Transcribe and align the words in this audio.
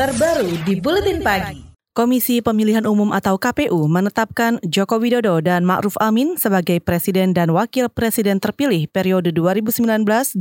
terbaru 0.00 0.48
di 0.64 0.80
Buletin 0.80 1.20
Pagi. 1.20 1.60
Komisi 1.92 2.40
Pemilihan 2.40 2.88
Umum 2.88 3.12
atau 3.12 3.36
KPU 3.36 3.84
menetapkan 3.84 4.56
Joko 4.64 4.96
Widodo 4.96 5.44
dan 5.44 5.68
Ma'ruf 5.68 5.92
Amin 6.00 6.40
sebagai 6.40 6.80
Presiden 6.80 7.36
dan 7.36 7.52
Wakil 7.52 7.92
Presiden 7.92 8.40
terpilih 8.40 8.88
periode 8.88 9.28
2019-2024. 9.36 10.40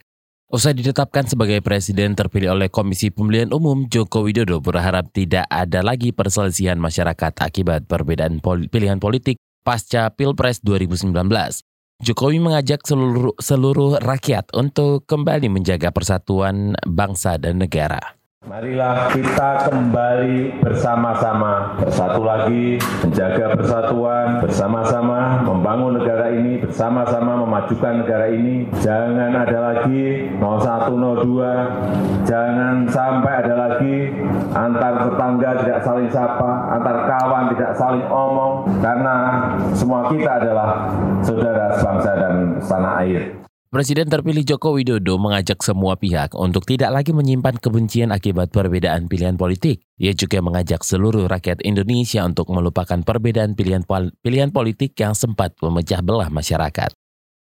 Usai 0.50 0.74
ditetapkan 0.74 1.30
sebagai 1.30 1.62
presiden 1.62 2.18
terpilih 2.18 2.58
oleh 2.58 2.74
Komisi 2.74 3.14
Pemilihan 3.14 3.54
Umum, 3.54 3.86
Joko 3.86 4.26
Widodo 4.26 4.66
berharap 4.66 5.14
tidak 5.14 5.46
ada 5.46 5.86
lagi 5.86 6.10
perselisihan 6.10 6.82
masyarakat 6.82 7.38
akibat 7.38 7.86
perbedaan 7.86 8.42
pilihan 8.66 8.98
politik 8.98 9.38
pasca 9.62 10.10
Pilpres 10.10 10.66
2019. 10.66 11.62
Jokowi 12.04 12.44
mengajak 12.44 12.84
seluruh, 12.84 13.40
seluruh 13.40 14.04
rakyat 14.04 14.52
untuk 14.52 15.08
kembali 15.08 15.48
menjaga 15.48 15.96
persatuan 15.96 16.76
bangsa 16.84 17.40
dan 17.40 17.64
negara. 17.64 18.20
Marilah 18.46 19.10
kita 19.10 19.66
kembali 19.66 20.62
bersama-sama, 20.62 21.82
bersatu 21.82 22.22
lagi, 22.22 22.78
menjaga 23.02 23.58
persatuan, 23.58 24.38
bersama-sama 24.38 25.42
membangun 25.42 25.98
negara 25.98 26.30
ini, 26.30 26.62
bersama-sama 26.62 27.42
memajukan 27.42 28.06
negara 28.06 28.30
ini. 28.30 28.70
Jangan 28.86 29.34
ada 29.34 29.60
lagi 29.74 30.30
0102, 30.38 32.30
jangan 32.30 32.86
sampai 32.86 33.34
ada 33.34 33.54
lagi 33.58 34.14
antar 34.54 34.94
tetangga 35.10 35.50
tidak 35.66 35.80
saling 35.82 36.10
sapa, 36.14 36.52
antar 36.70 36.98
kawan 37.10 37.50
tidak 37.58 37.74
saling 37.74 38.06
omong, 38.14 38.70
karena 38.78 39.16
semua 39.74 40.06
kita 40.14 40.38
adalah 40.38 40.94
saudara 41.26 41.74
sebangsa 41.82 42.12
dan 42.14 42.62
tanah 42.62 42.94
air. 43.02 43.42
Presiden 43.74 44.08
terpilih 44.08 44.46
Joko 44.46 44.78
Widodo 44.78 45.18
mengajak 45.18 45.60
semua 45.66 45.98
pihak 45.98 46.38
untuk 46.38 46.64
tidak 46.70 46.94
lagi 46.94 47.12
menyimpan 47.12 47.58
kebencian 47.58 48.14
akibat 48.14 48.54
perbedaan 48.54 49.10
pilihan 49.10 49.36
politik. 49.36 49.82
Ia 49.98 50.14
juga 50.14 50.40
mengajak 50.40 50.86
seluruh 50.86 51.26
rakyat 51.26 51.66
Indonesia 51.66 52.22
untuk 52.24 52.54
melupakan 52.54 53.02
perbedaan 53.02 53.58
pilihan, 53.58 53.82
pilihan 54.22 54.54
politik 54.54 54.94
yang 55.02 55.18
sempat 55.18 55.58
memecah 55.60 56.00
belah 56.06 56.30
masyarakat. 56.30 56.94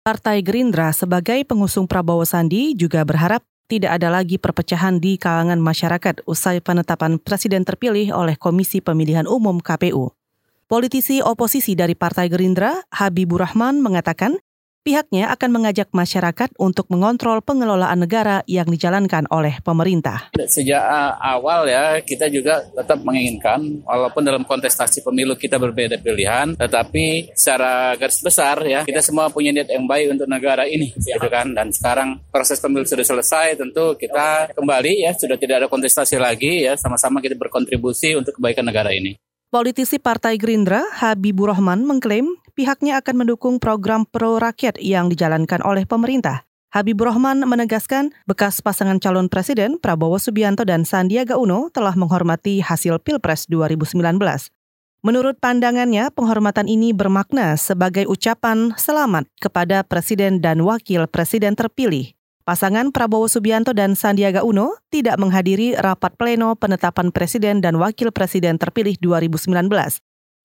Partai 0.02 0.42
Gerindra 0.42 0.90
sebagai 0.96 1.44
pengusung 1.46 1.86
Prabowo 1.86 2.26
Sandi 2.26 2.74
juga 2.74 3.06
berharap 3.06 3.46
tidak 3.68 4.00
ada 4.00 4.08
lagi 4.08 4.40
perpecahan 4.40 5.04
di 5.04 5.20
kalangan 5.20 5.60
masyarakat 5.60 6.24
usai 6.24 6.64
penetapan 6.64 7.20
presiden 7.20 7.68
terpilih 7.68 8.16
oleh 8.16 8.40
Komisi 8.40 8.80
Pemilihan 8.80 9.28
Umum 9.28 9.60
KPU. 9.60 10.16
Politisi 10.68 11.20
oposisi 11.24 11.76
dari 11.76 11.96
Partai 11.96 12.28
Gerindra, 12.28 12.84
Habibur 12.92 13.44
Rahman, 13.44 13.80
mengatakan 13.84 14.40
Pihaknya 14.88 15.28
akan 15.36 15.52
mengajak 15.52 15.92
masyarakat 15.92 16.56
untuk 16.56 16.88
mengontrol 16.88 17.44
pengelolaan 17.44 18.08
negara 18.08 18.40
yang 18.48 18.72
dijalankan 18.72 19.28
oleh 19.28 19.60
pemerintah. 19.60 20.32
Sejak 20.48 20.80
awal 21.20 21.68
ya 21.68 22.00
kita 22.00 22.32
juga 22.32 22.64
tetap 22.72 23.04
menginginkan 23.04 23.84
walaupun 23.84 24.24
dalam 24.24 24.48
kontestasi 24.48 25.04
pemilu 25.04 25.36
kita 25.36 25.60
berbeda 25.60 26.00
pilihan, 26.00 26.56
tetapi 26.56 27.36
secara 27.36 28.00
garis 28.00 28.24
besar 28.24 28.64
ya 28.64 28.88
kita 28.88 29.04
semua 29.04 29.28
punya 29.28 29.52
niat 29.52 29.68
yang 29.68 29.84
baik 29.84 30.16
untuk 30.16 30.32
negara 30.32 30.64
ini, 30.64 30.96
gitu 30.96 31.28
kan. 31.28 31.52
Dan 31.52 31.76
sekarang 31.76 32.24
proses 32.32 32.56
pemilu 32.64 32.88
sudah 32.88 33.04
selesai, 33.04 33.60
tentu 33.60 33.92
kita 34.00 34.56
kembali 34.56 35.04
ya 35.04 35.12
sudah 35.20 35.36
tidak 35.36 35.56
ada 35.60 35.68
kontestasi 35.68 36.16
lagi 36.16 36.64
ya 36.64 36.80
sama-sama 36.80 37.20
kita 37.20 37.36
berkontribusi 37.36 38.16
untuk 38.16 38.40
kebaikan 38.40 38.64
negara 38.64 38.96
ini. 38.96 39.20
Politisi 39.48 39.96
Partai 40.00 40.36
Gerindra, 40.40 40.84
Habibur 40.96 41.52
Rahman, 41.52 41.84
mengklaim 41.84 42.37
pihaknya 42.58 42.98
akan 42.98 43.22
mendukung 43.22 43.62
program 43.62 44.10
pro 44.10 44.42
rakyat 44.42 44.82
yang 44.82 45.14
dijalankan 45.14 45.62
oleh 45.62 45.86
pemerintah. 45.86 46.50
Habibur 46.74 47.14
Rahman 47.14 47.46
menegaskan 47.46 48.12
bekas 48.26 48.60
pasangan 48.60 48.98
calon 48.98 49.30
presiden 49.30 49.78
Prabowo 49.78 50.18
Subianto 50.18 50.66
dan 50.66 50.84
Sandiaga 50.84 51.38
Uno 51.38 51.70
telah 51.70 51.94
menghormati 51.94 52.60
hasil 52.60 53.00
Pilpres 53.06 53.46
2019. 53.48 54.02
Menurut 55.06 55.38
pandangannya, 55.38 56.10
penghormatan 56.12 56.66
ini 56.66 56.92
bermakna 56.92 57.56
sebagai 57.56 58.10
ucapan 58.10 58.74
selamat 58.76 59.30
kepada 59.38 59.86
presiden 59.86 60.42
dan 60.42 60.60
wakil 60.66 61.06
presiden 61.08 61.54
terpilih. 61.54 62.18
Pasangan 62.44 62.92
Prabowo 62.92 63.30
Subianto 63.30 63.72
dan 63.72 63.96
Sandiaga 63.96 64.44
Uno 64.44 64.76
tidak 64.92 65.16
menghadiri 65.22 65.78
rapat 65.78 66.16
pleno 66.16 66.58
penetapan 66.58 67.14
presiden 67.14 67.64
dan 67.64 67.78
wakil 67.80 68.12
presiden 68.12 68.60
terpilih 68.60 68.98
2019. 69.00 69.68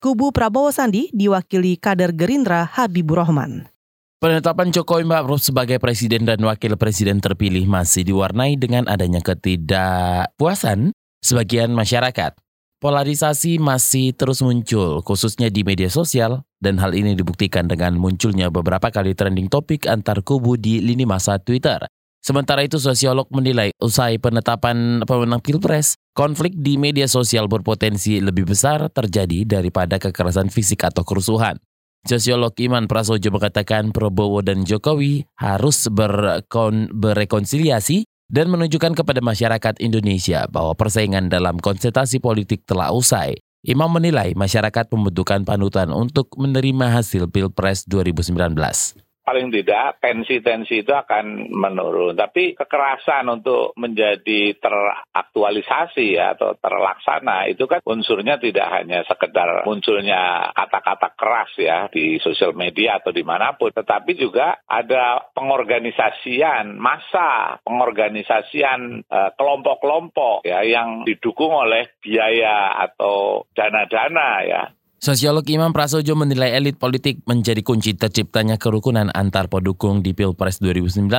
Kubu 0.02 0.34
Prabowo 0.34 0.74
Sandi 0.74 1.14
diwakili 1.14 1.78
kader 1.78 2.10
Gerindra 2.10 2.66
Habibur 2.66 3.22
Rahman. 3.22 3.70
Penetapan 4.18 4.74
Jokowi 4.74 5.06
Ma'ruf 5.06 5.46
sebagai 5.46 5.78
presiden 5.78 6.26
dan 6.26 6.42
wakil 6.42 6.74
presiden 6.74 7.22
terpilih 7.22 7.70
masih 7.70 8.02
diwarnai 8.02 8.58
dengan 8.58 8.90
adanya 8.90 9.22
ketidakpuasan 9.22 10.90
sebagian 11.22 11.70
masyarakat. 11.70 12.34
Polarisasi 12.82 13.62
masih 13.62 14.10
terus 14.18 14.42
muncul, 14.42 15.06
khususnya 15.06 15.54
di 15.54 15.62
media 15.62 15.86
sosial, 15.86 16.42
dan 16.58 16.82
hal 16.82 16.98
ini 16.98 17.14
dibuktikan 17.14 17.70
dengan 17.70 17.94
munculnya 17.94 18.50
beberapa 18.50 18.90
kali 18.90 19.14
trending 19.14 19.46
topik 19.46 19.86
antar 19.86 20.26
kubu 20.26 20.58
di 20.58 20.82
lini 20.82 21.06
masa 21.06 21.38
Twitter. 21.38 21.86
Sementara 22.22 22.62
itu, 22.62 22.78
sosiolog 22.78 23.26
menilai 23.34 23.74
usai 23.82 24.14
penetapan 24.22 25.02
pemenang 25.02 25.42
Pilpres, 25.42 25.98
konflik 26.14 26.54
di 26.54 26.78
media 26.78 27.10
sosial 27.10 27.50
berpotensi 27.50 28.22
lebih 28.22 28.46
besar 28.46 28.86
terjadi 28.94 29.42
daripada 29.42 29.98
kekerasan 29.98 30.46
fisik 30.46 30.86
atau 30.86 31.02
kerusuhan. 31.02 31.58
Sosiolog 32.06 32.54
Iman 32.62 32.86
Prasojo 32.86 33.26
mengatakan 33.34 33.90
Prabowo 33.90 34.38
dan 34.38 34.62
Jokowi 34.62 35.26
harus 35.34 35.90
berkon 35.90 36.94
berekonsiliasi 36.94 38.06
dan 38.30 38.54
menunjukkan 38.54 39.02
kepada 39.02 39.18
masyarakat 39.18 39.82
Indonesia 39.82 40.46
bahwa 40.46 40.78
persaingan 40.78 41.26
dalam 41.26 41.58
konsentrasi 41.58 42.22
politik 42.22 42.62
telah 42.70 42.94
usai. 42.94 43.34
Imam 43.66 43.90
menilai 43.90 44.34
masyarakat 44.38 44.90
membutuhkan 44.94 45.42
panutan 45.42 45.90
untuk 45.90 46.30
menerima 46.38 47.02
hasil 47.02 47.30
Pilpres 47.30 47.82
2019 47.90 49.10
paling 49.32 49.48
tidak 49.48 49.96
tensi-tensi 49.96 50.84
itu 50.84 50.92
akan 50.92 51.48
menurun. 51.48 52.12
Tapi 52.12 52.52
kekerasan 52.52 53.32
untuk 53.32 53.72
menjadi 53.80 54.60
teraktualisasi 54.60 56.20
ya, 56.20 56.36
atau 56.36 56.52
terlaksana 56.60 57.48
itu 57.48 57.64
kan 57.64 57.80
unsurnya 57.80 58.36
tidak 58.36 58.68
hanya 58.68 59.08
sekedar 59.08 59.64
munculnya 59.64 60.52
kata-kata 60.52 61.16
keras 61.16 61.48
ya 61.56 61.88
di 61.88 62.20
sosial 62.20 62.52
media 62.52 63.00
atau 63.00 63.08
di 63.08 63.24
mana 63.24 63.56
pun, 63.56 63.72
tetapi 63.72 64.20
juga 64.20 64.60
ada 64.68 65.32
pengorganisasian 65.32 66.76
masa, 66.76 67.56
pengorganisasian 67.64 69.00
eh, 69.00 69.30
kelompok-kelompok 69.32 70.44
ya 70.44 70.60
yang 70.60 71.08
didukung 71.08 71.56
oleh 71.56 71.88
biaya 72.04 72.84
atau 72.84 73.48
dana-dana 73.56 74.44
ya 74.44 74.62
Sosiolog 75.02 75.42
Imam 75.50 75.74
Prasojo 75.74 76.14
menilai 76.14 76.54
elit 76.54 76.78
politik 76.78 77.26
menjadi 77.26 77.58
kunci 77.66 77.98
terciptanya 77.98 78.54
kerukunan 78.54 79.10
antar 79.18 79.50
pendukung 79.50 79.98
di 79.98 80.14
Pilpres 80.14 80.62
2019 80.62 81.10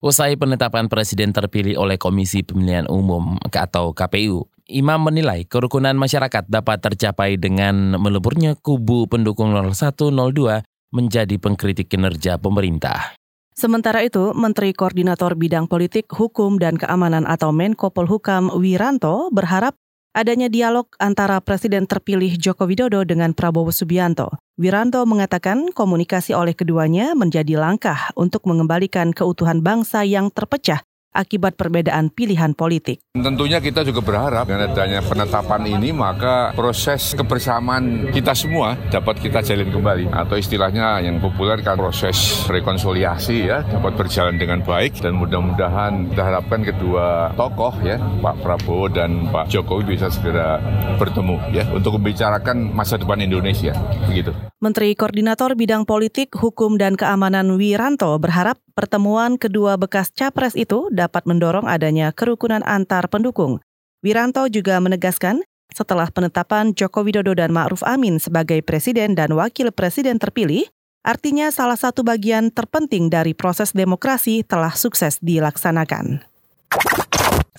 usai 0.00 0.40
penetapan 0.40 0.88
presiden 0.88 1.36
terpilih 1.36 1.76
oleh 1.76 2.00
Komisi 2.00 2.40
Pemilihan 2.40 2.88
Umum 2.88 3.36
atau 3.52 3.92
KPU. 3.92 4.48
Imam 4.72 5.04
menilai 5.04 5.44
kerukunan 5.44 5.92
masyarakat 5.92 6.48
dapat 6.48 6.80
tercapai 6.80 7.36
dengan 7.36 8.00
meleburnya 8.00 8.56
kubu 8.56 9.04
pendukung 9.12 9.52
0102 9.52 10.64
menjadi 10.96 11.36
pengkritik 11.36 11.92
kinerja 11.92 12.40
pemerintah. 12.40 13.12
Sementara 13.52 14.08
itu, 14.08 14.32
Menteri 14.32 14.72
Koordinator 14.72 15.36
Bidang 15.36 15.68
Politik, 15.68 16.08
Hukum, 16.16 16.56
dan 16.56 16.80
Keamanan 16.80 17.28
atau 17.28 17.52
Menko 17.52 17.92
Polhukam 17.92 18.48
Wiranto 18.56 19.28
berharap 19.36 19.76
adanya 20.18 20.50
dialog 20.50 20.90
antara 20.98 21.38
Presiden 21.38 21.86
terpilih 21.86 22.34
Joko 22.34 22.66
Widodo 22.66 23.06
dengan 23.06 23.30
Prabowo 23.30 23.70
Subianto. 23.70 24.34
Wiranto 24.58 25.06
mengatakan 25.06 25.70
komunikasi 25.70 26.34
oleh 26.34 26.58
keduanya 26.58 27.14
menjadi 27.14 27.54
langkah 27.54 28.10
untuk 28.18 28.42
mengembalikan 28.50 29.14
keutuhan 29.14 29.62
bangsa 29.62 30.02
yang 30.02 30.34
terpecah 30.34 30.82
akibat 31.12 31.58
perbedaan 31.58 32.12
pilihan 32.12 32.52
politik. 32.54 33.02
Tentunya 33.16 33.58
kita 33.58 33.82
juga 33.82 34.00
berharap 34.04 34.46
dengan 34.46 34.70
adanya 34.70 35.00
penetapan 35.02 35.66
ini 35.66 35.90
maka 35.90 36.54
proses 36.54 37.16
kebersamaan 37.16 38.14
kita 38.14 38.32
semua 38.36 38.78
dapat 38.88 39.18
kita 39.18 39.42
jalin 39.42 39.68
kembali 39.72 40.06
atau 40.14 40.38
istilahnya 40.38 41.02
yang 41.02 41.18
populer 41.18 41.58
kan 41.64 41.74
proses 41.74 42.46
rekonsiliasi 42.46 43.50
ya 43.50 43.66
dapat 43.66 43.98
berjalan 43.98 44.38
dengan 44.38 44.62
baik 44.62 45.02
dan 45.02 45.18
mudah-mudahan 45.18 46.14
kita 46.14 46.22
harapkan 46.22 46.60
kedua 46.62 47.34
tokoh 47.34 47.74
ya 47.82 47.98
Pak 47.98 48.36
Prabowo 48.40 48.86
dan 48.86 49.28
Pak 49.34 49.50
Jokowi 49.50 49.98
bisa 49.98 50.08
segera 50.08 50.62
bertemu 50.96 51.36
ya 51.50 51.66
untuk 51.74 51.98
membicarakan 51.98 52.70
masa 52.70 52.94
depan 52.96 53.18
Indonesia 53.18 53.74
begitu. 54.06 54.30
Menteri 54.58 54.98
Koordinator 54.98 55.54
Bidang 55.54 55.86
Politik, 55.86 56.34
Hukum, 56.34 56.82
dan 56.82 56.98
Keamanan 56.98 57.62
Wiranto 57.62 58.10
berharap 58.18 58.58
pertemuan 58.74 59.38
kedua 59.38 59.78
bekas 59.78 60.10
capres 60.10 60.58
itu 60.58 60.90
dapat 60.90 61.30
mendorong 61.30 61.70
adanya 61.70 62.10
kerukunan 62.10 62.66
antar 62.66 63.06
pendukung. 63.06 63.62
Wiranto 64.02 64.50
juga 64.50 64.82
menegaskan, 64.82 65.46
setelah 65.70 66.10
penetapan 66.10 66.74
Joko 66.74 67.06
Widodo 67.06 67.38
dan 67.38 67.54
Ma'ruf 67.54 67.86
Amin 67.86 68.18
sebagai 68.18 68.58
presiden 68.66 69.14
dan 69.14 69.30
wakil 69.38 69.70
presiden 69.70 70.18
terpilih, 70.18 70.66
artinya 71.06 71.54
salah 71.54 71.78
satu 71.78 72.02
bagian 72.02 72.50
terpenting 72.50 73.06
dari 73.06 73.38
proses 73.38 73.70
demokrasi 73.70 74.42
telah 74.42 74.74
sukses 74.74 75.22
dilaksanakan. 75.22 76.26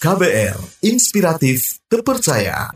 KBR, 0.03 0.83
inspiratif, 0.83 1.79
terpercaya. 1.87 2.75